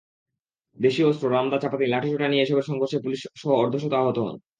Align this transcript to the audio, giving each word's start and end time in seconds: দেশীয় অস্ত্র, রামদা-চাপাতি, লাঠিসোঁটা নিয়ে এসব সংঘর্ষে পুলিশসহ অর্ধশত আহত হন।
দেশীয় 0.77 1.07
অস্ত্র, 1.07 1.25
রামদা-চাপাতি, 1.31 1.85
লাঠিসোঁটা 1.85 2.27
নিয়ে 2.27 2.43
এসব 2.43 2.57
সংঘর্ষে 2.61 2.97
পুলিশসহ 2.99 3.49
অর্ধশত 3.55 3.93
আহত 3.93 4.17
হন। 4.19 4.35